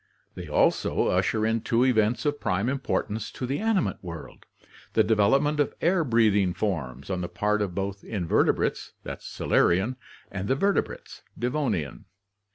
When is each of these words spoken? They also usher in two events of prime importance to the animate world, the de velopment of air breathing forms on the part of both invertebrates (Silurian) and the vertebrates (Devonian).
They 0.33 0.47
also 0.47 1.09
usher 1.09 1.45
in 1.45 1.61
two 1.61 1.85
events 1.85 2.25
of 2.25 2.39
prime 2.39 2.69
importance 2.69 3.29
to 3.33 3.45
the 3.45 3.59
animate 3.59 4.03
world, 4.03 4.47
the 4.93 5.03
de 5.03 5.15
velopment 5.15 5.59
of 5.59 5.75
air 5.79 6.03
breathing 6.03 6.55
forms 6.55 7.11
on 7.11 7.21
the 7.21 7.29
part 7.29 7.61
of 7.61 7.75
both 7.75 8.03
invertebrates 8.03 8.93
(Silurian) 9.19 9.97
and 10.31 10.47
the 10.47 10.55
vertebrates 10.55 11.21
(Devonian). 11.37 12.05